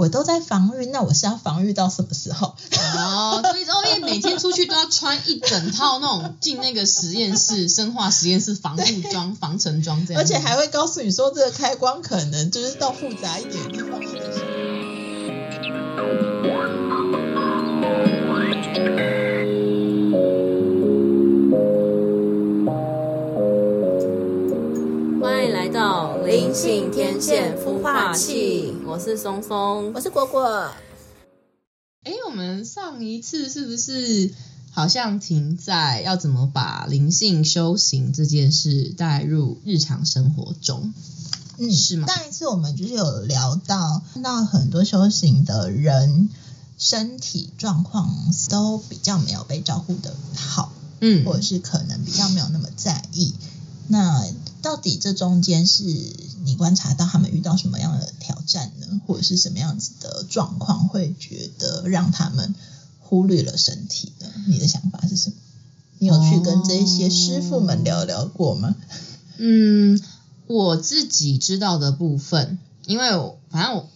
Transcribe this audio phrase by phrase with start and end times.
[0.00, 2.54] 我都在防御，那我是要防御到什么时候？
[2.96, 14.00] 哦，所以欧耶每天出去都要穿一整套那种进那个实验室、生化实验室防护装、防尘装这样，而且还会告诉你说这个开关可能就是到复杂一点的地方。
[25.20, 30.68] 欢迎来到灵性天线孵化器，我是松松，我是果果。
[32.02, 34.34] 哎，我们上一次是不是
[34.72, 40.92] 好像停在要怎么把灵性修行这件事带入日常生活中？
[41.58, 42.08] 嗯，是吗？
[42.08, 46.28] 上一次我们就是有聊到，看到很多修行的人
[46.76, 48.12] 身体状况
[48.48, 53.34] 都比较没有被照顾的好，嗯，或者是可能比较没有那么在意。
[53.86, 54.24] 那
[54.62, 55.82] 到底这中间是
[56.44, 59.00] 你观察到他们遇到什么样的挑战呢？
[59.06, 62.54] 或者是什么样子的状况会觉得让他们
[63.00, 64.26] 忽略了身体呢？
[64.48, 65.36] 你的想法是什么？
[65.98, 68.74] 你有去跟这些师傅们聊聊过吗？
[69.38, 70.00] 嗯，
[70.46, 73.10] 我自己知道的部分，因为
[73.50, 73.88] 反正我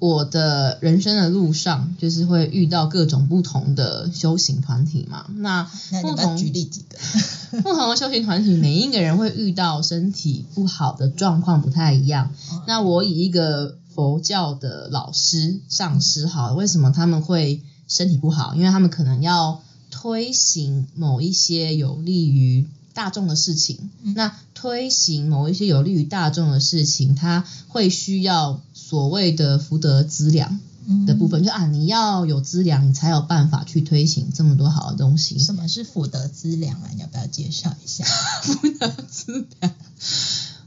[0.00, 5.26] 我的人生的路上，就是会遇到各种不同的修行团体嘛。
[5.36, 5.62] 那
[6.02, 6.98] 不同举例几个？
[7.62, 12.32] 不同的修行团体，每一个人会遇到身体不好的状况不太一样。
[12.50, 18.54] 哦那我以一个佛教的老师、上师好了，为什么他们会身体不好？
[18.54, 23.90] 因为他们可能要推行某一些有利于大众的事情。
[24.02, 28.60] 嗯那推行某一些有利于大众的事情，它会需要
[28.90, 30.58] 所谓的福德资粮
[31.06, 35.38] 的部分，就啊，你要有资粮，你才有办法去推行这么多好的东西。
[35.38, 36.90] 什么是福德资粮啊？
[36.92, 38.04] 你要不要介绍一下？
[38.42, 39.72] 福德资粮，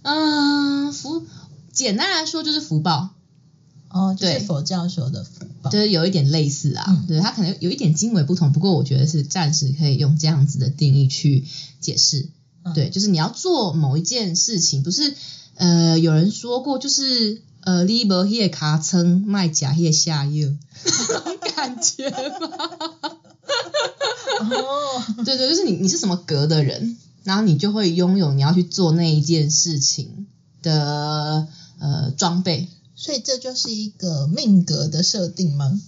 [0.03, 1.25] 嗯，福
[1.73, 3.09] 简单来说就是福报，
[3.89, 5.69] 哦，就是对佛教说的福报。
[5.69, 11.43] 就是有一点类似啊，嗯对，它可能有一点经纬不同，不过我觉得是暂时可以用这样子的定义去
[11.81, 12.29] 解释。
[12.63, 15.13] 嗯对，就是你要做某一件事情，不是
[15.55, 20.49] 呃有人说过，就是呃你无迄个卡称卖假迄个下药，
[21.09, 22.49] 那种感觉吗？
[24.41, 30.27] 哦， 对对，就是你你是什么格的人，然后你就会拥有你要去做那一件事情
[30.61, 31.47] 的
[31.79, 32.67] 呃装备。
[32.95, 35.79] 所以这就是一个命格的设定吗？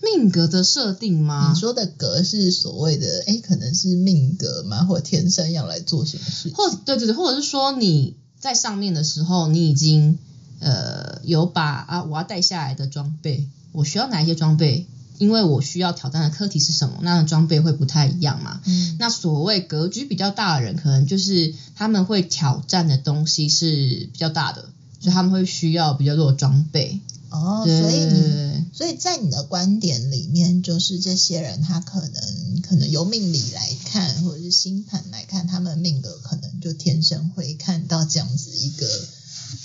[0.00, 1.58] 命格的设定吗你？
[1.60, 4.84] 说的格是所谓的，哎，可能是命格吗？
[4.84, 6.54] 或天生要来做什么事情？
[6.54, 10.18] 或对对对，或者是说你在上面的时候，你已经
[10.62, 14.86] 呃有把啊我要带下来的装备，我需要哪一些装备？
[15.18, 18.60] 因为我需要挑战的课题是什么，那装备会不太一样嘛。
[18.64, 23.66] 嗯，那所谓格局比较大的人，可能就是他们会挑战的东西是
[24.12, 24.62] 比较大的，
[25.00, 26.98] 所以他们会需要比较多的装备。
[27.30, 38.86] 哦，所以你，所以在你的观点里面，就是这些人他可能可能由命理来看，或者是星盘来看，他们命格可能就天生会看到这样子一个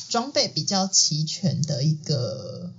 [0.09, 2.71] 装备比较齐全的一个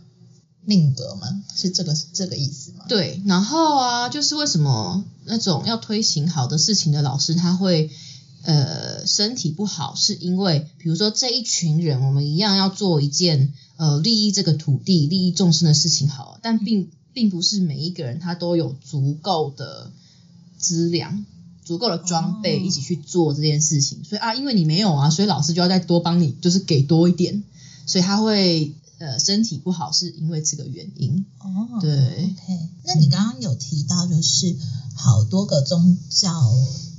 [0.64, 1.42] 命格吗？
[1.54, 2.84] 是这个是这个意思吗？
[2.88, 7.90] 对，然后啊，就是为什么那种要推行好的事情的老师，他会
[8.42, 19.90] 呃身体不好，是因为比如说这一群人，我们一样要做一件呃利益这个土地、利益众生的事情好，但并并不是每一个人他都有足够的
[20.58, 21.24] 资粮。
[21.68, 27.44] 足够的装备哦一起去做这件事情，所以啊，因为你没有啊，所以老师就要再多帮你，就是给多一点，
[27.84, 31.26] 所以他会呃身体不好是因为这个原因。
[31.40, 32.68] 哦，对，OK。
[32.84, 34.56] 那你刚刚有提到，就是
[34.94, 36.30] 好多个宗教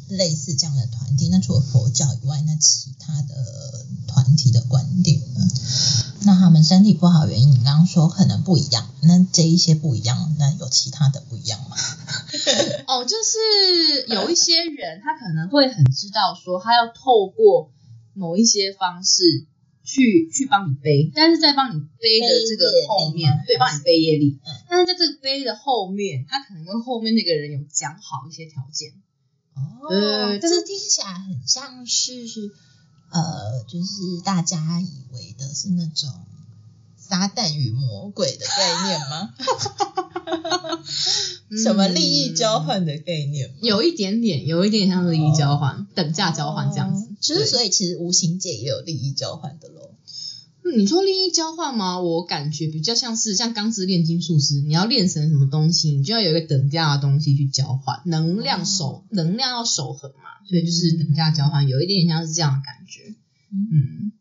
[0.09, 5.47] 类似这样的团体，那除了佛教以外，那其他的团体的观点呢？
[6.25, 11.77] 那他们身体不好原因，你刚刚说可能不一样，那这一些不一样，那有其他的不一样吗？
[12.87, 17.71] 哦，就是有一些人，他可能会很知道说，他要透过
[18.13, 19.45] 某一些方式
[19.83, 24.39] 去去帮你背，但是在帮你背的这个后面对，帮你背业力。
[24.45, 28.93] 嗯但是在这个背的后面，他可能跟后面那个人有讲好一些条件。
[29.81, 32.27] 哦呃这听起来很像是
[33.11, 36.09] 呃，就是大家以为的是那种
[36.97, 39.33] 撒旦与魔鬼的概念吗？
[41.63, 43.49] 什么利益交换的概念？
[43.49, 47.15] 嗯有一点点，有一点点像利益交换、等价交换这样子哦。
[47.33, 49.89] 实所以其实无形界也有利益交换的喽。
[50.63, 51.99] 嗯你说利益交换吗？
[51.99, 63.15] 我感觉比较像是像钢之炼金术师，你要炼成什么东西，你就要有一个等价的东西去交换，能量守、能量要守恒嘛，所以就是等价交换，有一点像是这样的感觉。
[63.51, 64.11] 嗯，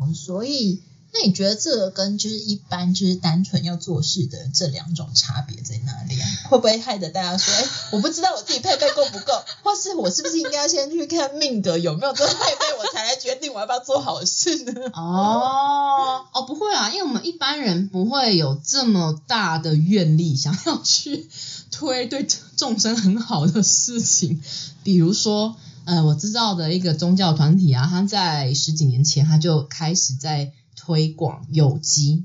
[0.00, 6.28] 哦，所以那你觉得这个跟就是一般就是单纯要做事的这两种差别在哪里啊？
[6.50, 9.32] 会不会害得大家说，哎，我不知道我自己配备够不够，
[9.62, 14.72] 或是我是不是应该先去看命格有没有这个配备，我才来决定我要不要做好事呢？
[14.92, 21.28] 哦哦，不会啊，因为我们一般人不会有这么大的愿力，想要去
[21.70, 22.26] 推对
[22.56, 24.42] 众生很好的事情，
[24.82, 25.56] 比如说。
[25.86, 30.50] 呃，我知道的一个宗教团体啊，他在十几年前他就开始在
[30.86, 32.24] 推广有机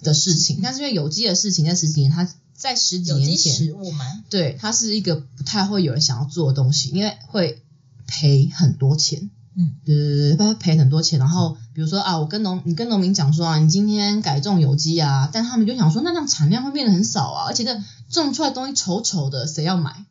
[0.00, 4.04] 的事情，但是因为有机的事情在十几年，它在十几年前，食物吗？
[4.30, 7.64] 对，它是一个不太会有人想要做的东西，因为会
[8.06, 9.28] 赔很多钱。
[9.56, 11.18] 嗯，对对对，会赔很多钱。
[11.18, 20.04] 然后比如说啊，我跟农你跟农民讲说啊，你今天改种有机啊，但他们就想说，那这样产量会变得很少啊，而且这种出来东西丑丑的，谁要买？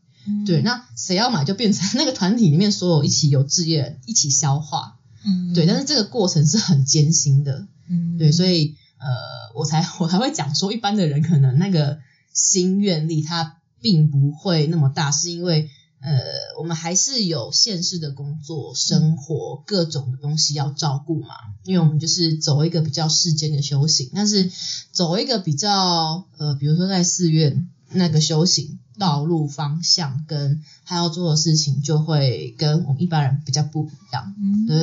[0.48, 9.08] 对，那谁要买就变成 那个团体里面所有一起有志业一起消化，嗯，对，但是这个过程是很艰辛的，嗯，对，所以呃，
[9.56, 12.00] 我才 我才会讲说，一般的人可能那个
[12.34, 15.70] 心愿力他并不会那么大，是因为
[16.02, 16.12] 呃，
[16.60, 24.52] 我们还是有现实的工作、生活各种的东西要照顾嘛，因为我们就是走一个比较世间的修行，但是
[24.92, 28.78] 走一个比较呃，比如说在寺院那个修行。
[28.98, 34.78] 道路方向跟他要做的事情就会跟我们一般人比较不一样，嗯，对，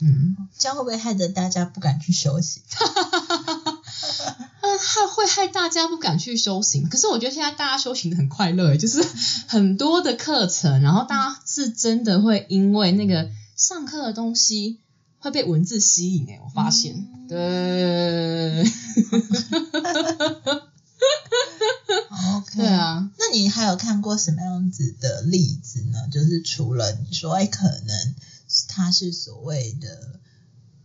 [0.00, 2.62] 嗯，这样会不会害得大家不敢去休息？
[4.62, 6.88] 嗯，害会害大家不敢去修行。
[6.88, 9.00] 可是我觉得现在大家修行的很快乐，就是
[9.46, 14.80] 很多的课程，然后大家是真的会因为那个上课的东西
[15.20, 18.64] 会被文字吸引，哎，我发现，对。
[22.46, 26.08] OK，对啊，那你还有看过什么样子的例子呢？
[26.10, 28.14] 就是除了你说，哎，可能
[28.68, 30.20] 他是所谓的，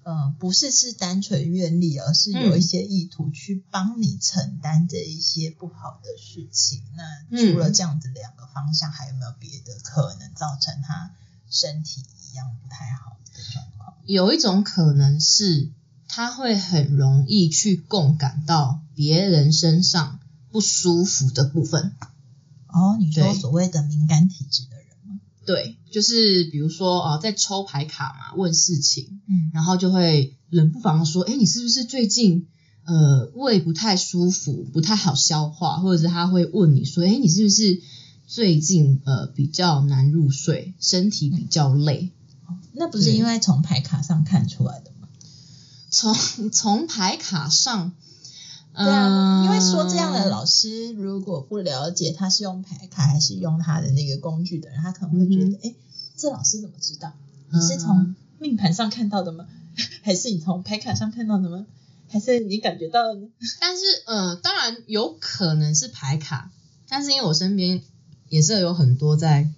[0.03, 6.81] 呃，不是是单纯愿力，而是有一些意图去帮你承担这一些不好的事情。
[6.95, 11.11] 那除了这样子两个方向，还有没有别的可能造成他
[11.49, 13.93] 身体一样不太好的状况？
[14.05, 15.69] 有一种可能是
[16.07, 20.19] 他会很容易去共感到别人身上。
[20.51, 21.95] 不舒服的部分
[22.67, 25.19] 哦，你说所谓的敏感体质的人吗？
[25.45, 32.47] 对，就是比如说啊，在抽牌卡嘛，问事情，嗯，然后就会冷不防说，哎，你是不是最近
[32.85, 37.81] 呃胃不太舒服，不太好消化，或者是他会问你说，哎，你是不是
[38.27, 42.11] 最近呃比较难入睡，身体比较累？
[42.73, 45.09] 那不是因为从牌卡上看出来的吗？
[45.89, 47.93] 从从牌卡上。
[48.73, 55.75] 对啊，因为说这样的老师，如果不了解他是用牌卡还是用他的那个工具的人，他可能会觉得，哎，
[56.15, 57.11] 这老师怎么知道？
[57.51, 59.45] 你是从命盘上看到的吗？
[60.03, 61.65] 还是你从牌卡上看到的吗？
[62.09, 63.27] 还是你感觉到的呢？
[63.59, 66.51] 但是，呃，当然有可能是牌卡，
[66.87, 67.81] 但是因为我身边
[68.29, 69.49] 也是有很多在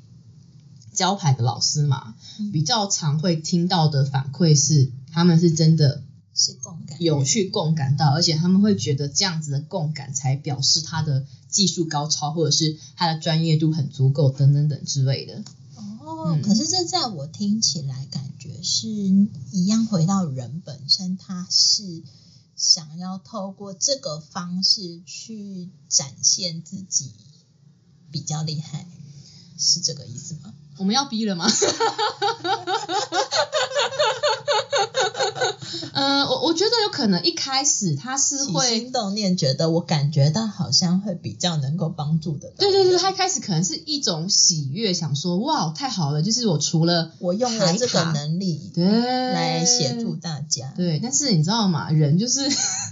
[0.91, 2.15] 教牌的老师嘛，
[2.51, 6.01] 比较常会听到的反馈是，他们是真的。
[6.35, 15.43] 是共感，有去共感到，而且他们会觉得这样子的共感才表示他的技术高超，或者是他的专业度很足够，等等等之类的。
[15.75, 22.03] 哦，可是这在我听起来感觉是一样，回到人本身，他是
[22.55, 27.11] 想要透过这个方式去展现自己
[28.11, 28.87] 比较厉害，
[29.57, 30.53] 是这个意思吗？
[30.77, 31.47] 我们要逼了吗？
[35.93, 42.51] 嗯， 我我觉得有可能一开始他是会心动念，觉得我感觉到好像会比较能够帮助的。
[42.57, 50.73] 对对对，他一开始可能是一种喜悦，想说哇，太好了，就是我除了我用了这个能力，对，来协助大家。
[50.75, 51.89] 对，但是你知道吗？
[51.89, 52.41] 人就是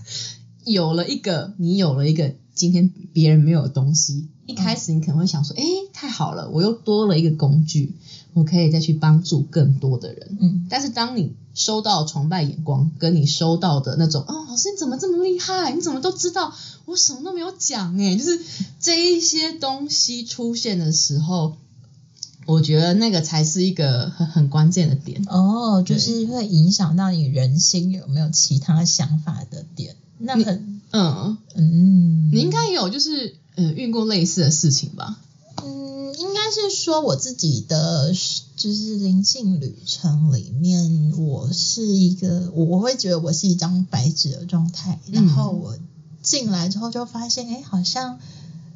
[0.64, 7.96] 有了一个，你有了一个今天别人没有的东西，一开始你可能会想说，哎，太好了，我又多了一个工具。
[8.34, 15.74] 我可以再去帮助更多的人，嗯，但是当你收到崇拜眼光，跟你收到的那种，哦，老师你怎么这么厉害？
[15.74, 16.54] 你怎么都知道？
[16.86, 18.40] 我什么都没有讲，哎，就是
[18.80, 21.58] 这一些东西出现的时候，
[22.46, 25.22] 我觉得那个才是一个很很关键的点。
[25.28, 29.98] 哦，就是会影响到你人心有没有其他想法的点。
[30.20, 35.18] 那很，嗯嗯，你应该有就是呃遇过类似的事情吧？
[35.64, 38.14] 嗯应该是说我自己的
[38.56, 45.78] 就是灵性旅程里面，我是一个我我会觉得我是一张白纸的状态，然后我
[46.22, 48.20] 进来之后就发现，哎，好像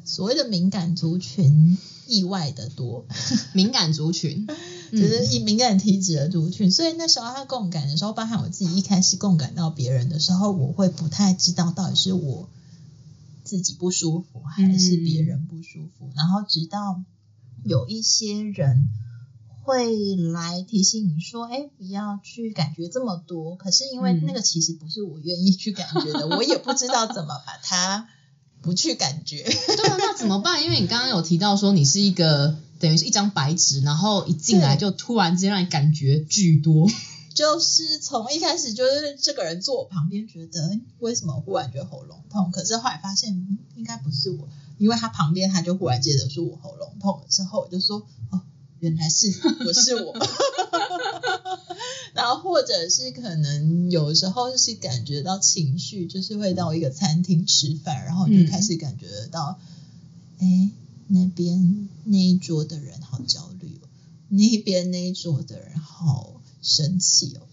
[0.04, 3.04] 所谓的敏感族群意外的多。
[3.52, 4.46] 敏感族群，
[4.92, 12.48] 就是一敏感体质的族群，所以那时候他共感的时候，包含我自己一开始共感到别人的时候，我会不太知道到底是我
[13.44, 17.02] 自己不舒服还是别人不舒服，然后直到
[17.64, 18.88] 有一些人。
[19.68, 23.56] 会来提醒你说，哎，不要去感觉这么多。
[23.56, 28.06] 可是因为那个其实不是我愿意去感觉的，我也不知道怎么把它
[28.62, 29.42] 不去感觉。
[29.42, 30.62] 对啊，那怎么办？
[30.62, 36.88] 因为你刚刚有提到说你是一个等于是一张白纸，然后一进来就突然之间让你感觉巨多。
[37.34, 42.50] 就是从一开始就是这个人坐我旁边，觉得为什么忽然觉得喉咙痛？
[42.50, 48.40] 可是后来发现应该不是我，因为他旁边他就忽然接着说我喉咙痛了之后，我就说哦。
[48.78, 49.30] 原来是
[49.64, 50.14] 不是我，
[52.12, 59.58] 然后或者是可能有时候是感觉到情绪，就是会到一个餐厅吃饭，然后就开始感觉到，
[60.38, 60.70] 哎，
[61.08, 63.88] 那边那一桌的人好焦虑哦，
[64.28, 67.46] 那边那一桌的人好生气哦。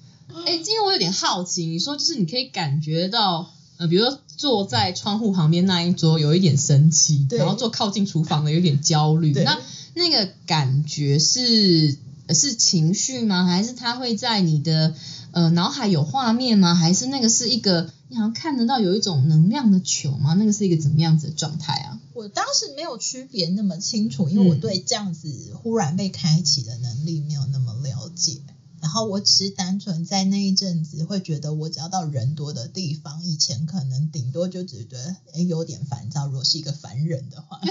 [0.45, 9.59] 哎，今天我有点好奇，你说就是你可以感觉到，呃，比如说坐在窗户旁边那一桌有一点生气，然后坐靠近厨房的有点焦虑，那。
[9.95, 11.95] 那个感觉是
[12.29, 13.45] 是情绪吗？
[13.45, 14.95] 还是他会在你的
[15.33, 16.73] 呃脑海有画面吗？
[16.73, 20.33] 还是那个是一个你好像看得到有一种能量的球吗？
[20.35, 21.99] 那个是一个怎么样子的状态啊？
[22.13, 28.37] 我当时没有区别那么清楚，因为我对这样子忽然被开启的能力没有那么了解。
[28.83, 36.25] 然后我只是单纯在那一阵子会觉得，我只要到人多的地方，以前可能顶多就只觉得哎有点烦躁。
[36.27, 37.61] 如果是一个凡人的话，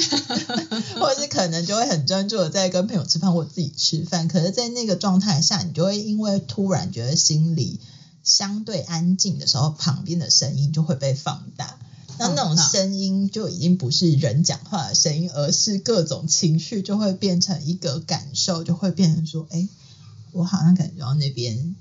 [0.98, 4.26] 或者是可能就会很专注的在跟朋友吃饭或自己吃饭。
[4.26, 7.78] 可是，在那个状态下，你就会因为突然觉得心里
[8.24, 11.78] 相对安静的时候，旁边的声音就会被放大。
[12.18, 19.68] 那那种声音就已经不是人讲话的声音，而是各种情绪就会变成一个感受，就会变成说哎。
[20.32, 21.76] 我好像感觉到那边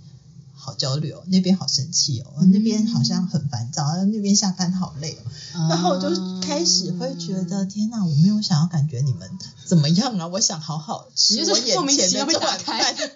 [0.53, 5.17] 好焦虑哦，那边好生气哦，那边好像很烦躁，那边下班好累
[5.55, 6.09] 哦，然后我就
[6.41, 9.29] 开始会觉得天哪，我没有想要感觉你们
[9.65, 12.95] 怎么样啊，我想好好吃我眼前的这碗饭。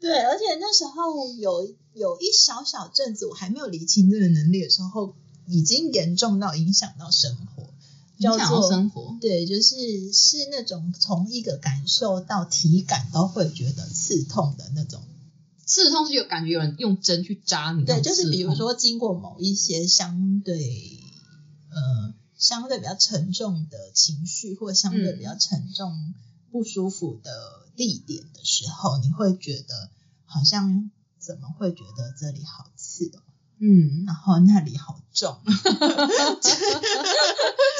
[0.00, 5.14] 对，而且那时候有有一小小阵子，我还没有理清这个能力的时候，
[5.46, 7.71] 已经严重到影响到生活。
[8.22, 15.02] 叫做生活，对，就是是那种从一个感受到体感都会觉得刺痛的那种，
[15.66, 21.00] 刺痛是有感觉有人用针去扎你，对，就是比如说经过某一些相对
[21.70, 26.14] 呃相对比较沉重的情绪，或相对比较沉重
[26.50, 27.30] 不舒服的
[27.76, 29.90] 地点的时候，你会觉得
[30.24, 33.22] 好像怎么会觉得这里好刺哦。
[33.64, 35.38] 嗯，然后那里好重，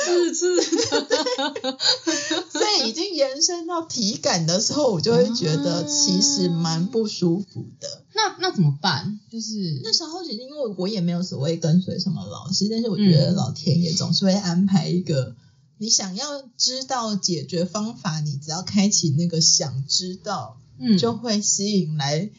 [0.05, 0.57] 刺刺
[1.03, 1.79] 的，
[2.51, 8.03] 所以已经延伸到体感的时候，我就会觉得其实蛮不舒服的。
[8.15, 9.21] 那那怎么办？
[9.31, 15.35] 就是那时候其实因为我也没有所谓跟随什么老师，但是我觉得老天爷总是会安排一个，
[15.79, 22.31] 你想要知道解决方法，你只要开启那个想知道，嗯，就会吸引来。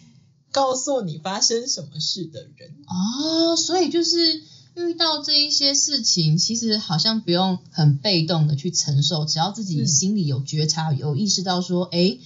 [0.52, 4.44] 告诉你发生什么事的人哦，所以就是
[4.76, 12.18] 遇到这一些事情，其实好像不用很被动的去承受，只要自己心里有觉察、有意识到说，哎，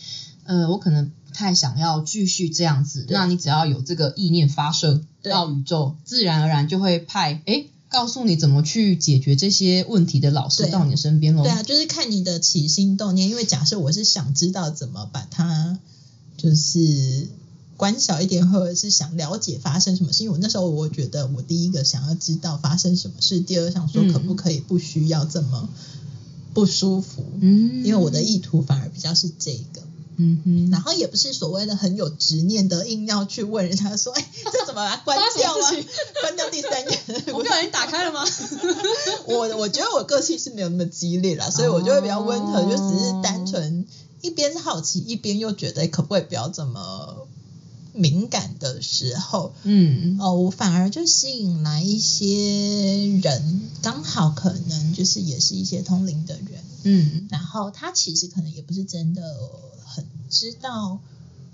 [0.45, 11.43] 呃，我可能不太想要继续这样子，那你只要有这个意念发射到宇宙，自然而然就会派哎，告诉你怎么去解决这些问题的老师到你的身边喽。
[11.43, 15.77] 对啊，就是看你的起心动念，因为假设我是想知道怎么把它，
[16.37, 17.27] 就是。
[17.77, 20.23] 关小一点，或者是想了解发生什么事。
[20.23, 25.69] 因为我那时候我觉得，我第一个想要知道发生什么事，第二想说可不可以不需要这么
[26.53, 27.23] 不舒服。
[27.39, 29.83] 嗯，因为我的意图反而比较是这个。
[30.19, 35.71] 嗯哼，然后也不是所谓的很有执念的，硬要去问人家说，哎，这怎么把它关掉啊？
[36.21, 36.99] 关掉第三页，
[37.31, 38.25] 我不小心打开了吗？
[39.27, 43.85] 我我觉得我个性是没有那么激烈啦，所以我就会比较温和，就只是单纯
[44.21, 47.27] 一边是好奇，一边又觉得可不可以不要这么。
[47.97, 59.21] 敏感的时候，嗯，哦，我反而就吸引来一些人，刚好可能就是也是一些通灵的人，嗯，然后他其实可能也不是真的
[59.83, 60.99] 很知道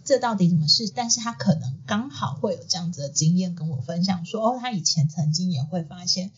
[0.03, 6.31] 这到底怎么事，但是他可能刚好会有这样子的经验跟我分享，说哦，他以前曾经也会发现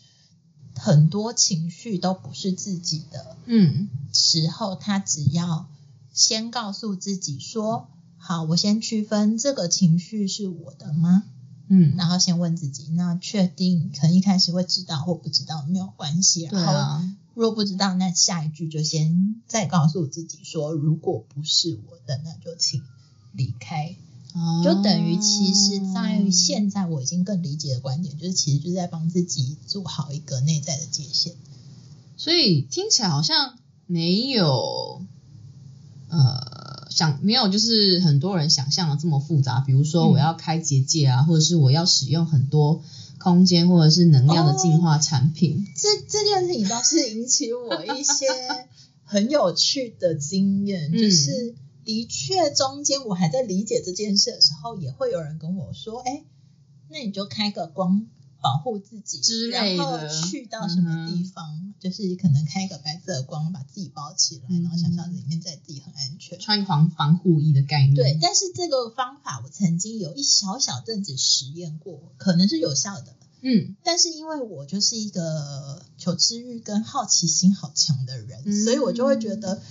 [0.76, 5.68] 很多情绪都不是自己的，嗯，时候他只要
[6.14, 7.88] 先告诉自己说。
[8.28, 11.26] 好，我先区分这个情绪是我的吗？
[11.68, 22.82] 嗯，然后先问自己，那确定可能一开始会知道或不知道没有关系，然后对啊，若不知道，那下一句就先再告诉自己说，如果不是我的，那就请
[23.32, 23.96] 离开。
[24.34, 31.36] 哦就等于其实，在现在我已经更理解的观点，就是其实就是在帮自己做好一个内在的界限。
[32.18, 35.06] 所以听起来好像没有，
[36.10, 36.55] 呃，
[36.96, 39.60] 想没有就是很多人想象的这么复杂。
[39.60, 42.82] 比如说我要开结界啊，或者是我要使用很多
[43.20, 45.68] 空间或者是能量的净化产品。
[45.76, 48.28] 这这件事情倒是引起我一些
[49.04, 56.24] 很有趣的经验，嗯就是的确中间我还在理解这件事的时候，也会有人跟我说，哎，
[56.90, 58.08] 那你就开个光。
[58.46, 59.84] 保护自己之类的。
[59.84, 66.40] 然后去到什么地方，就是可能开一个白色的光，把自己包起来，嗯然后想象里面在自己很安全。
[66.40, 73.16] 穿防防护衣的概念，对，但是这个方法我曾经有一小小阵子实验过，可能是有效的。
[73.42, 78.64] 嗯，但是因为我就是一个求知欲跟好奇心好强的人，嗯。
[78.64, 79.62] 所以我就会觉得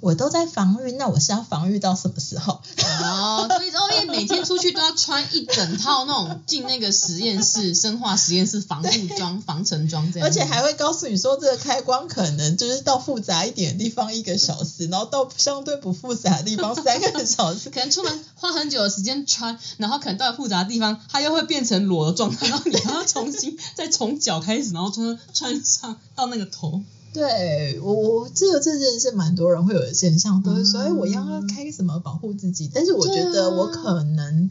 [0.00, 2.60] 我都在防御，那我是要防御到什么时候？
[3.02, 17.68] 哦，所以哦，因为每天出去都要穿一整套那种进那个实验室、生化实验室防护装、防尘装这样，而且还会告诉你说，这个开关可能就是到复杂一点的地方一个小时，然后到相对不复杂的地方三个小时。
[17.70, 26.82] 可能出门花很久的时间穿，然后可能到复杂的地方，它又会变成裸的状态，然后你还要重新再从脚开始，然后穿穿上到那个头。
[27.12, 32.70] 对我，我这个这件事蛮多人会有的现象，都是说，嗯哎、我要开什么保护自己？
[32.72, 34.48] 但是我觉得我可能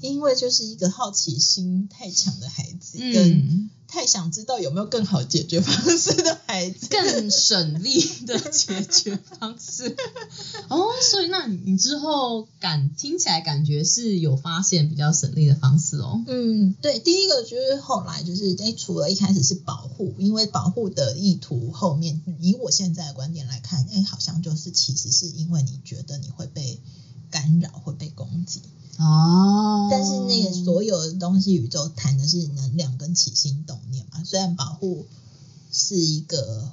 [0.00, 9.96] 因为就是一个好奇心太强的孩子，跟嗯，太想知道有没有更好解决方式的孩子，更省力的解决方式。
[10.68, 16.22] 哦，所以那你你之后感听起来感觉是有发现比较省力的方式哦。
[16.26, 26.80] 嗯，对，第一个就是后来就是，哎，除了一开始是保护，因为保护的意图后面，以我现在的观点来看，哎，好像就是其实是因为你觉得你会被
[27.30, 28.60] 干扰，会被攻击，
[28.98, 34.22] 哦，但是那个所有的东西，宇宙谈的是能量跟起心动念嘛。
[34.24, 35.06] 虽然保护
[35.72, 36.72] 是一个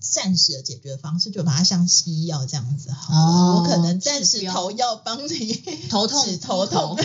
[0.00, 3.20] 暂时的解决方式，就把它像西药这样子好了。
[3.20, 5.54] 哦我可能暂时治标投药帮你
[5.88, 6.96] 头痛止头痛，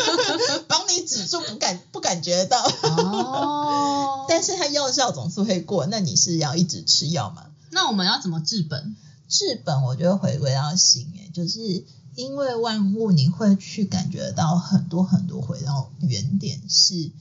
[0.68, 2.62] 帮你止住不感不感觉到。
[2.82, 7.46] 哦， 但是它药效总是会过，那你是要一直吃药吗？
[7.70, 8.96] 那我们要怎么治本？
[9.28, 17.12] 治本我觉得回归到心，哎，就是因为万物你会去感觉到很多很多回到原点，是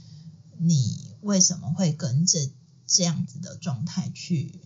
[0.57, 2.39] 你为什么会跟着
[2.85, 4.61] 这样子的状态去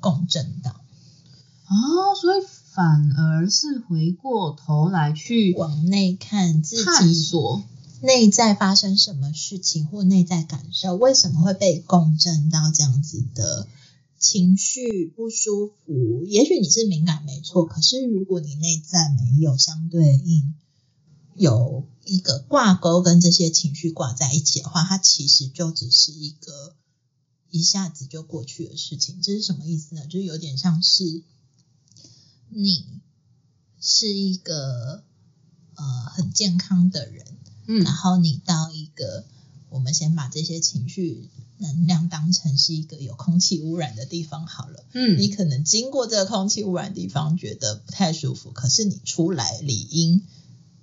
[0.00, 2.40] 共振到，哦，所以
[2.72, 7.62] 反而是回过头来去往内看自探己索。
[8.02, 13.66] 内在发生什么事情或内在感受，为什么会被共振到这样子的
[14.18, 16.24] 情绪不舒服？
[16.24, 20.54] 也许你是敏感没错，可是如果你内在没有相对应
[21.34, 26.74] 有一个挂钩跟这些情绪挂在一起的话，它其实就只是一个
[27.50, 29.20] 一下子就过去的事情。
[29.22, 30.06] 这是什么意思呢？
[30.06, 31.22] 就是有点像是
[32.48, 32.86] 你
[33.80, 35.04] 是一个
[35.74, 37.26] 呃很健康的人。
[37.68, 39.26] 嗯然后你到一个，
[39.70, 44.84] 我们先把这些情绪能量当成是一个有空气污染的地方好了。
[44.92, 50.22] 嗯你可能经过这个空气污染地方觉得不太舒服，可是你出来理应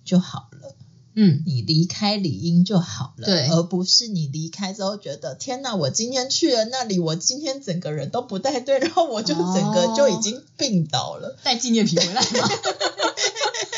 [0.03, 0.75] 就好了，
[1.15, 11.37] 嗯你离开理应就好了，对而不是你离开之后觉得天哪，我今天去了那里，我今天整个人都不带队，然后我就整个就已经病倒了。
[11.43, 12.49] 带纪念品回来吗？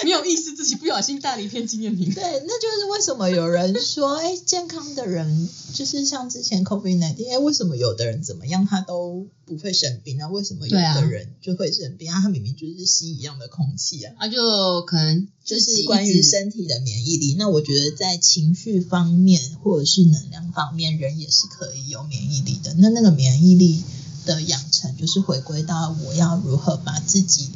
[0.04, 2.14] 没有意思自己不小心带了一片纪念品。
[2.14, 12.22] 对，那就是为什么有人说，哎，健康的人就是像之前 COVID 1 9哎，为什么有的人怎么样他都不会生病那为什么有的人就会生病啊？
[12.22, 14.14] 他明明就是吸一样的空气啊。
[14.20, 22.74] 他就可能就是关于身体的免疫力，那我觉得在情绪方面或者是能量方面，人也是可以有免疫力的。
[22.80, 23.84] 那那个免疫力
[24.26, 27.52] 的养成，就是回归到我要如何把自己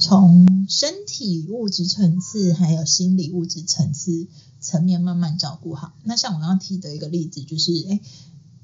[0.00, 4.26] 从身体物质层次，还有心理物质层次
[4.58, 5.92] 层面慢慢照顾好。
[6.04, 8.00] 那像我刚刚提的一个例子，就是哎，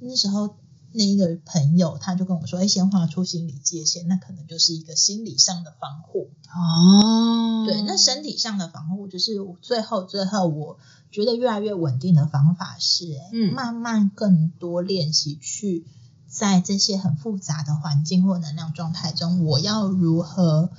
[0.01, 0.57] 那时候
[0.97, 6.31] 那一个朋友他就跟我说，哎，先画出心理界限，那可能就是一个心理上的防护。
[6.55, 10.79] 哦，对，那身体上的防护就是最后最后，我
[11.11, 15.85] 觉得越来越稳定的方法是，哎嗯慢慢更多练习去
[16.29, 20.71] 在这些很复杂的环境或能量状态中，我要如何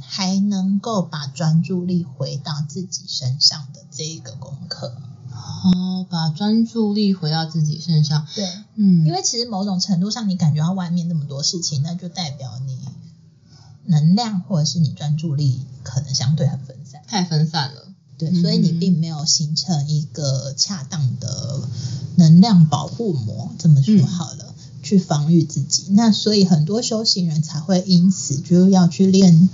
[0.00, 4.96] 还能够把专注力回到自己身上的这一个功课。
[5.34, 8.26] 哦，把专注力回到自己身上。
[8.34, 12.78] 对，嗯，因为其实某种程度上，你感觉到外面那么多事情，那就代表你
[13.86, 17.02] 能量或者是你专注力可能相对很分散。
[17.06, 17.88] 太分散了。
[18.16, 21.60] 对，嗯所以你并没有形成一个恰当的
[22.16, 24.53] 能量保护膜，这么说嗯好了，
[24.94, 25.86] 去防御自己。
[25.90, 29.48] 那所以很多修行人才会因此就要去练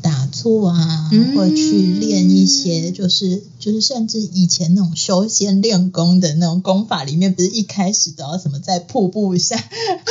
[0.00, 9.56] 打坐啊，嗯或去练一些就是就是甚至以前那种修仙练功的那种功法里面，不是一开始都要什么在瀑布下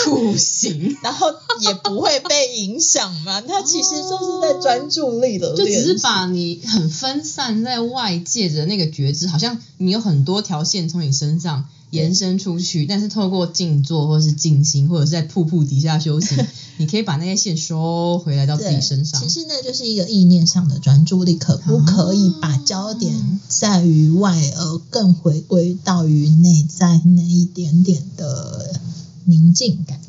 [0.03, 1.27] 苦行，然后
[1.61, 3.39] 也不会被影响嘛？
[3.41, 16.45] 它其实就是在专注力的只是把你很分散在外界的那个觉知，好像你有很多条线从你身上延伸出去，但是透过静坐或是静心，或者是在瀑布底下修行，
[16.77, 19.29] 你可以把那些线收回来到自己身上其。
[19.29, 28.79] 实那就是一个意念上的专注力，可不可以把焦点在于外，而更回归到于内在那一点点的
[29.25, 29.99] 宁静感？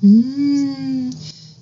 [0.00, 1.12] 嗯，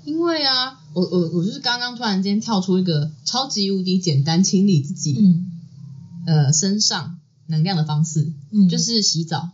[0.05, 5.47] 因为啊，我我我就是刚刚突然间跳出一个超级无敌简单清理自己、嗯
[6.27, 9.51] 呃身上能量的方式，嗯，就是洗澡。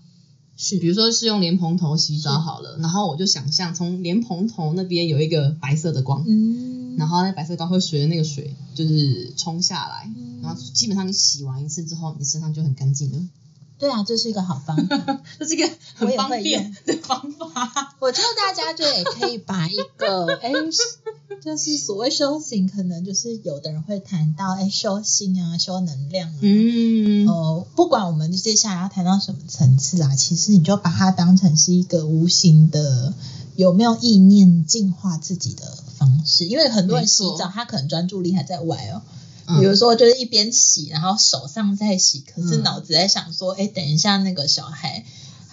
[0.56, 13.18] 是比如说是用莲蓬头洗澡好了，然后我就想象从莲蓬头那边有一个白色的光，嗯，然后那白色光会随着那个水就是冲下来，嗯然后基本上你洗完一次之后，你身上就很干净了。
[13.78, 15.20] 对啊，这是一个好方法。
[15.38, 17.94] 这是一个很方便的方法。
[18.00, 20.50] 我觉得大家就也可以把一个哎，
[21.46, 33.14] 就是所谓修行，可能就是有的人会谈到哎修心啊、修能量啊，嗯，呃，不管我们接下来要谈到什么层次啊，其实你就把它当成是一个无形的
[33.54, 35.62] 有没有意念净化自己的
[35.96, 36.46] 方式。
[36.46, 39.02] 因为很多人洗澡，他可能专注力还在外哦。
[39.46, 45.04] 嗯比如说，就是一边洗，然后手上在洗，可是嗯脑子在想说，哎、等一下那个小孩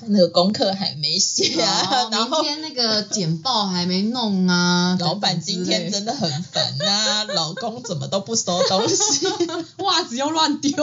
[0.08, 9.28] 那个功课还没写啊，哦 然后明天那个简报还没弄啊， 老板今天真的很烦啊、老公怎么都不收东西。
[9.84, 10.74] 袜子又乱丢。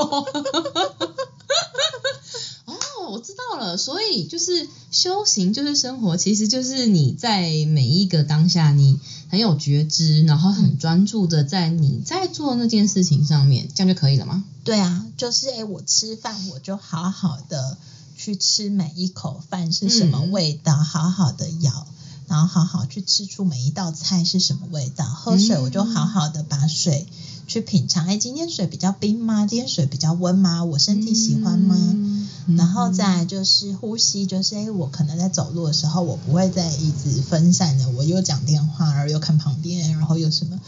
[2.65, 2.77] 哦，
[3.11, 14.45] 我知道了，所以就是修行就是生活，其实就是你在每一个当下，你很有觉知，然后很专注的在你在做那件事情上面，这样就可以了吗？
[14.65, 17.77] 对啊，就是诶，我吃饭我就好好的
[18.23, 21.87] 去吃每一口饭是什么嗯味道，好好的咬，
[22.29, 25.07] 然后好好去吃出每一道菜是什么味道。
[25.07, 27.07] 喝水嗯我就好好的把水
[27.47, 29.47] 去品尝，哎，今天水比较冰吗？
[29.47, 30.63] 今天水比较温吗？
[30.65, 31.75] 我身体喜欢吗？
[31.95, 32.29] 嗯
[32.59, 40.61] 然后再来就是呼吸，就是哎，我可能在走路的时候，我不会再一直分散的，我又讲电话，然后又看旁边，然后又什么，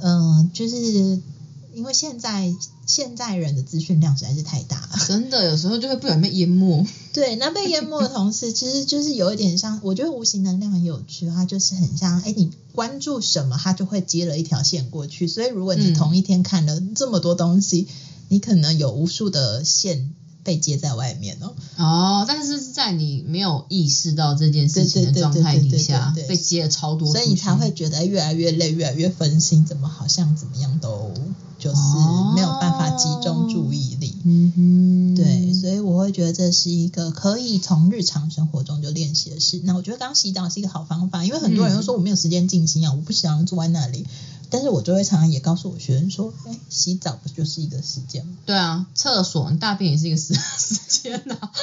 [0.00, 1.20] 嗯、就是
[1.78, 2.52] 因为现在
[2.86, 6.84] 现在人的资讯量实在是太大了， 真的有时候就会不小心被淹没。
[7.14, 15.28] 对，那被淹没的同时，其实就是有一点像，我觉得无形能量很有趣，它就是很像，哎，你关注什么，它就会接了一条线过去。
[15.28, 17.86] 所以如果你嗯同一天看了这么多东西，
[18.28, 20.12] 你可能有无数的线
[20.48, 21.52] 被接在外面哦。
[21.76, 31.12] 哦，但是是在你没有意识到这件事情的状态底下，被接了超多，所以你才会觉得越来越累，越来越分心，怎么好像怎么样都
[31.58, 31.80] 就是
[32.34, 34.16] 没有办法集中注意力。
[34.24, 39.60] 嗯哼，对，所以我会觉得这是一个可以从日常生活中就练习的事。
[39.64, 44.06] 那我觉得刚洗澡是一个好方法，因为很多人都说我没有时间静心啊，我不想坐在那里。
[44.50, 48.36] 但是我就会常常也告诉我学生说，哎，洗澡不就是一个时间吗？
[48.46, 51.50] 对啊，厕所你大便也是一个时时间呐、啊。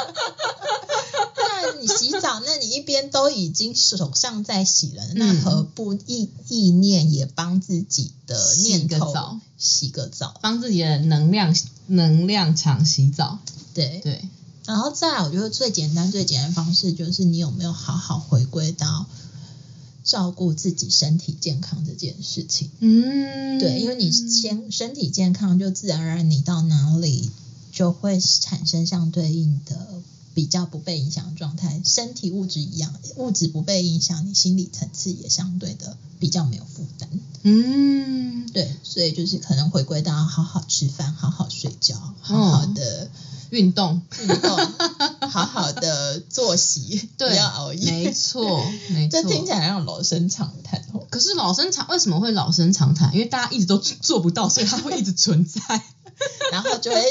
[1.37, 10.35] 那你洗澡，那你一边都已经手上在洗了， 那嗯何不意意念也帮自己的念洗个头澡洗个澡？
[10.41, 11.55] 帮自己的能量
[11.87, 13.39] 能量场洗澡。
[13.73, 14.29] 对，对，
[14.65, 19.05] 然后再来，我觉得最简单、最简单的方式就是你有没有好好回归到
[20.05, 22.69] 照顾自己身体健康这件事情。
[22.79, 27.31] 嗯，对，因为你先身体健康，就自然而然你到哪里
[27.71, 30.01] 就会产生相对应的
[30.35, 31.81] 比较不被影响的状态。
[31.83, 37.09] 身体物质一样，物质不被影响，你心理层次也相对的比较没有负担。
[37.41, 43.09] 嗯，对，所以就是可能回归到好好吃饭、好好睡觉、好好的
[43.49, 44.57] 运动，运动、
[45.29, 47.91] 好好的作息， 不对，要熬夜。
[47.91, 49.21] 没错，没错。
[49.21, 51.05] 这听起来像老生常谈哦。
[51.09, 53.13] 可是老生常为什么会老生常谈？
[53.13, 55.83] 因为大家一直都做不到，所以它会一直存在。
[56.49, 57.01] 然后就会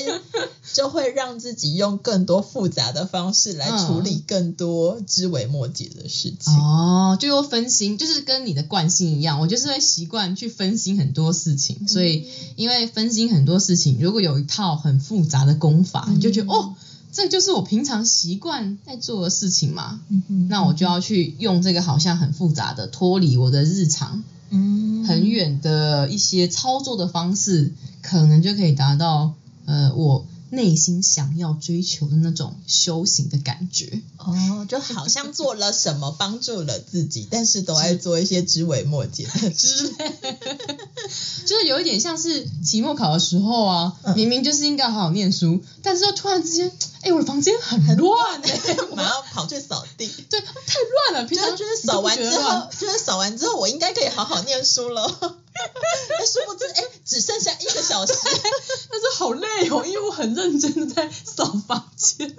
[0.72, 6.54] 就会让自己用更多复杂的方式来处理更多枝微末节的事情。
[6.54, 16.74] 哦，就又分心，就是跟你的惯性一样，我就是会习惯去分心很多事情，嗯所以因为分心很多事情，如果有一套很复杂的功法，你就觉得哦。
[17.14, 20.00] 这就是我平常习惯在做的事情嘛。
[20.10, 27.72] 嗯那我就要去用这个好像很复杂的、脱离我的日常嗯很远的一些操作的方式，
[28.02, 34.00] 可能就可以达到呃我内心想要追求的那种修行的感觉。
[34.18, 39.92] 哦，就好像做了什么帮助了自己，但是都在做一些枝微末节的事。
[41.46, 46.70] 就是有一点像是期末考的时候啊，嗯明明就是应该好好念书，但是又突然之间，
[47.04, 50.06] 哎、我的房间很乱哎、 马上跑去扫地。
[50.30, 50.78] 对，太
[51.12, 51.28] 乱了。
[51.28, 55.06] 平常就是扫完之后，就是扫完之后，我应该可以好好念书了。
[55.12, 58.14] 但殊不知，哎，只剩下一个小时。
[58.24, 62.34] 但是好累哦，因为我很认真的在扫房间，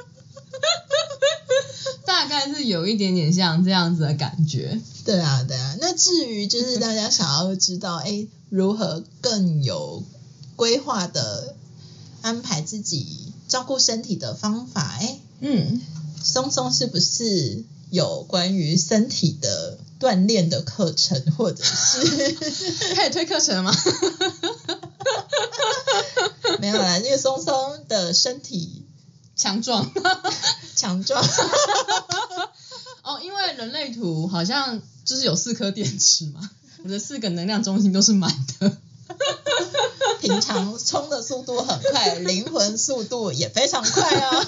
[2.05, 4.81] 大概是有一点点像这样子的感觉。
[5.05, 5.75] 对啊，对啊。
[5.79, 10.03] 那至于就是大家想要知道，哎，如何更有
[10.55, 11.55] 规划的
[12.21, 15.81] 安排自己照顾身体的方法，哎，嗯，
[16.23, 22.33] 松松是不是有关于身体的锻炼的课程，或者是
[22.95, 23.75] 开始推课程了吗？
[26.59, 26.97] 没有啦？
[26.99, 28.83] 因为松松的身体
[29.35, 29.91] 强壮
[30.75, 31.23] 强壮，
[33.03, 36.49] 哦，因为人类图好像就是有四颗电池嘛，
[36.83, 38.77] 我的四个能量中心都是满的。
[40.25, 44.47] 平常冲的速度很快，灵魂速度也非常快啊，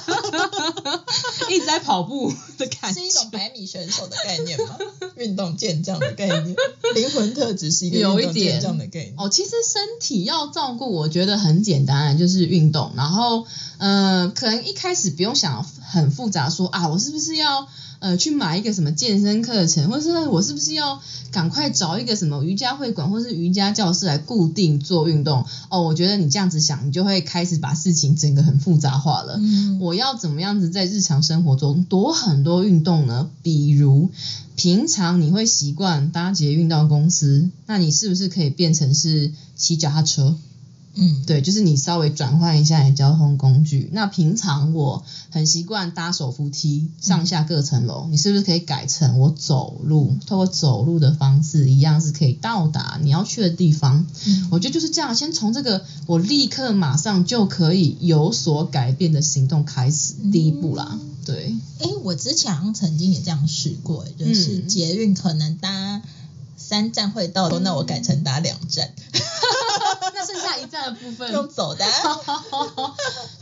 [1.50, 4.78] 一直在跑步的感觉，是一种百米选手的概念吗？
[5.16, 6.56] 运动健将的概念，
[6.96, 9.14] 灵魂特质是一个有一点健将的概念。
[9.18, 12.92] 哦，其实身体要照顾，我觉得很简单，就是运动。
[12.96, 13.46] 然后，
[13.78, 17.68] 呃，可能一开始不用想很复杂说啊，我是不是要
[18.00, 25.46] 呃去买一个什么健身课程，或者是我是不是要赶快找一个什么瑜伽会馆或是瑜伽教室来固定做运动？
[25.70, 29.38] 哦，我觉得你这样子想，你就会开始把事情整个很复杂化了。
[29.40, 33.30] 嗯，我要怎么样子在日常生活中多很多运动呢？
[33.42, 34.10] 比如
[34.56, 40.36] 平常你会习惯搭捷运到公司，那你是不是可以变成是骑脚踏车？
[41.00, 43.90] 嗯，对，就是你稍微转换一下你的交通工具。
[43.94, 54.06] 那平常我很习惯搭手扶梯上下各层楼，你是不是可以改成我走路，透过走路的方式，一样是可以到达你要去的地方？
[54.26, 61.00] 嗯我觉得就是这样，先从这个我立刻马上就可以有所改变的行动开始，第一步啦。
[61.26, 66.02] 对，哎，我之前好像曾经也这样试过，就是嗯捷运可能搭
[66.56, 68.94] 三站会到，那我改成搭两站
[70.90, 71.92] 的部分，用走的啊。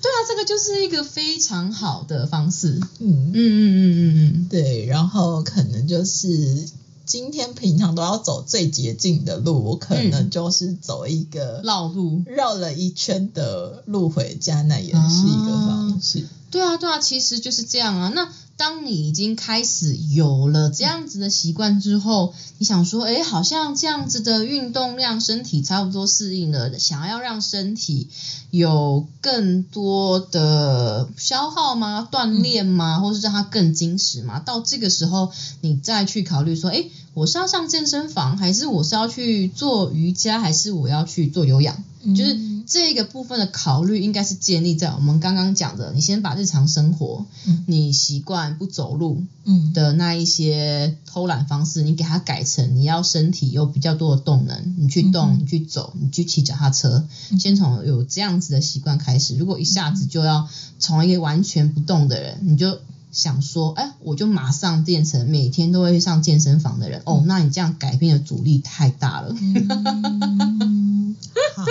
[0.02, 2.80] 对啊，这个就是一个非常好的方式。
[3.00, 6.68] 嗯嗯，嗯嗯嗯对，然后可能就是
[7.06, 12.24] 今天平常都要走最捷径的路，我可能就是走一个嗯，绕路。
[12.26, 16.26] 绕了一圈的路回家，那也是一个方式。
[16.52, 18.12] 对啊，对啊，其实就是这样啊。
[18.16, 28.08] 那当你已经开始有了这样子的习惯之后，你想说，哎，好像这样子的运动量，身体差不多适应了，想要让身体
[28.52, 32.08] 有更多的消耗吗？
[32.10, 33.00] 锻炼吗？
[33.00, 34.40] 或是让它更精实吗？
[34.40, 41.84] 到这个时候，你再去考虑说，哎，我是要上健身房，还是我是要去做瑜伽，还是我要去做有氧？
[42.16, 59.38] 就是嗯这个部分的考虑应该是建立在我们刚刚讲的，你先把日常生活，嗯你习惯不走路嗯的那一些偷懒方式，你给它改成你要身体有比较多的动能，你去动，嗯你去走，你去骑脚踏车，嗯先从有这样子的习惯开始。
[59.38, 60.48] 如果一下子就要
[60.80, 62.80] 从一个完全不动的人，你就
[63.12, 69.34] 想说，哎，我就马上变成每天都会上健身房的人，哦，那你这样改变的阻力太大了。
[69.40, 71.16] 嗯，
[71.56, 71.64] 好。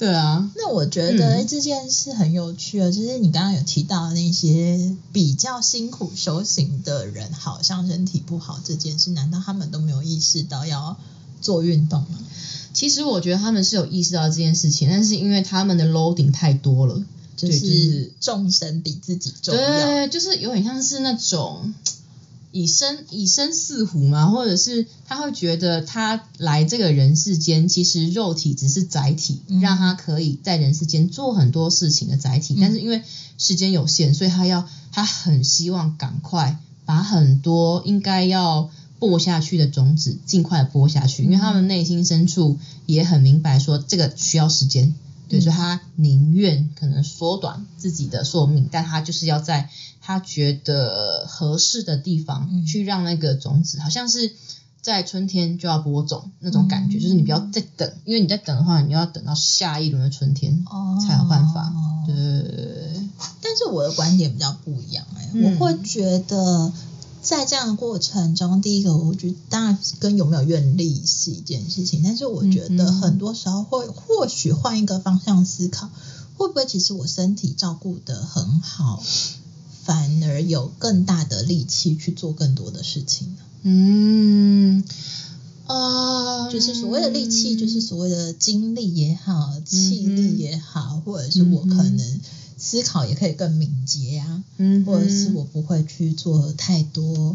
[0.00, 10.96] 对啊，那我觉得、这件事很有趣哦，就是你刚刚有提到那些比较辛苦修行的人，好像身体不好这件事，难道他们都没有意识到要
[11.42, 12.18] 做运动吗？
[12.72, 17.04] 其实我觉得他们是有意识到这件事情，但是因为他们的 loading 太多了，
[17.36, 19.60] 就是是众生比自己重要。
[19.60, 21.74] 对，就是有点像是那种
[22.52, 29.60] 以身以身饲虎嘛，或者是他会觉得他来这个人世间，其实肉体只是载体，嗯。
[29.60, 33.02] 让他可以在人世间做很多事情的载体，但是因为
[33.38, 38.70] 时间有限，所以他要他很希望赶快把很多应该要。
[39.00, 44.94] 播下去的种子，尽快的播下去，因为他们内心深处也很明白说这个需要时间，
[45.30, 45.40] 对，嗯。
[45.40, 49.70] 所以他宁愿可能缩短自己的寿命，但他就是要在
[50.02, 52.66] 他觉得合适的地方嗯。
[52.66, 54.32] 去让那个种子，好像是
[54.82, 57.00] 在春天就要播种那种感觉，嗯。
[57.00, 60.98] 就是你不要再等，因为你在等的话，你要等到下一轮的春天哦。
[61.06, 61.72] 才有办法。
[62.06, 62.14] 对。
[63.42, 65.42] 但是我的观点比较不一样哎、嗯。
[65.44, 66.72] 我会觉得
[67.30, 75.88] 在这样的过程中，第一个我觉得当然跟有没有愿力是一件事情，但是我觉得很多时候会或许换一个方向思考，
[76.36, 79.00] 会不会其实我身体照顾的很好，
[79.84, 83.36] 反而有更大的力气去做更多的事情呢？
[83.62, 84.82] 嗯，
[85.68, 92.20] 呃，就是所谓的力气，就是所谓的精力也好，气力也好，或者是我可能
[92.60, 97.34] 思考也可以更敏捷啊，嗯，或者是我不会去做太多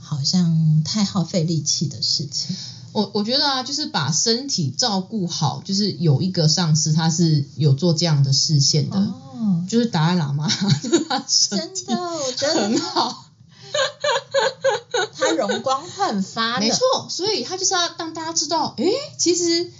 [0.00, 2.54] 好像太耗费力气的事情。
[2.92, 10.46] 我我觉得啊，就是把身体照顾好，就是有一个上司他是有做这样的视线的，哦，就是达赖喇嘛，
[10.84, 13.24] 就是他身体真的，我觉很好，
[15.16, 19.70] 他容光焕发，没错，所以他就是要让大家知道，诶，其实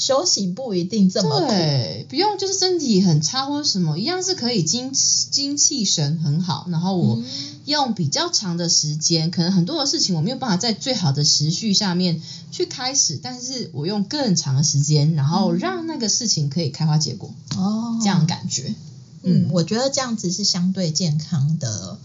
[0.00, 1.48] 修行不一定这么苦。
[1.48, 4.92] 对，不用就是身体很差或者什么，一样是可以精
[5.30, 7.24] 精气神很好，然后我嗯
[7.66, 12.18] 用比较长的时间，可能很多的事情我没有办法在最好的时序下面
[12.50, 18.74] 去开始，但是我用更长的时间，然后让那个事情可以开花结果，哦，这样感觉。
[19.22, 21.98] 嗯，我觉得这样子是相对健康的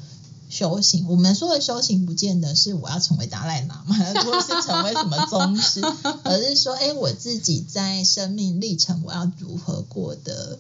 [0.50, 1.08] 修行。
[1.08, 3.84] 我们说的修行，不见得是我要成为达赖喇嘛，
[4.24, 5.82] 或是成为什么宗师，
[6.24, 10.60] 而是说，哎，我自己在生命历程，我要如何过得，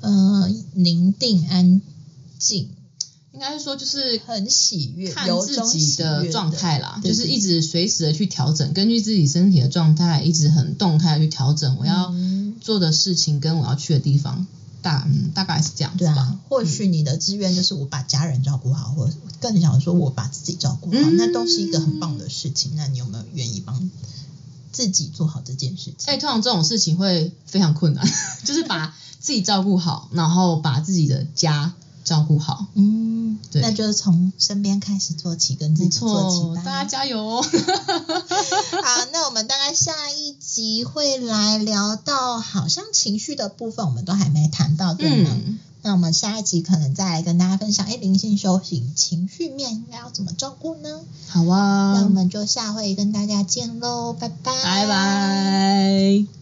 [0.00, 1.80] 呃，宁静安
[2.38, 2.70] 静，
[3.32, 12.34] 应该是说就是很喜悦，看由自己的状态啦，就是一直随时的去调整，根据自己身体的状态，一直很动态的去调整我要嗯。
[12.60, 14.46] 做的事情跟我要去的地方，
[14.84, 22.72] 大嗯大概是这样子吧对啊。，或许你的志愿就是我把家人照顾好，或者更想说我把自己照顾好，嗯那都是一个很棒的事情。
[22.76, 23.90] 那你有没有愿意帮
[24.70, 26.12] 自己做好这件事情？
[26.12, 28.06] 哎、通常这种事情会非常困难，
[28.44, 31.72] 就是把自己照顾好，然后把自己的家
[32.04, 32.66] 照顾好。
[32.74, 36.62] 嗯，对那就是从身边开始做起，跟自己做起，吧。
[36.64, 37.42] 大家加油哦！
[37.42, 45.30] 好，那我们大概下一集会来聊到，好像情绪的部分我们都还没谈到，对吗？
[45.46, 51.00] 嗯，那我们下一集可能再来跟大家分享，哎，灵性修行情绪面应该要怎么照顾呢？
[51.28, 56.24] 好啊那我，们就下回跟大家见喽，拜拜，拜拜。